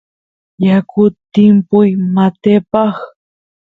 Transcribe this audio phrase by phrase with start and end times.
[0.65, 2.95] yakut timpuy matepaq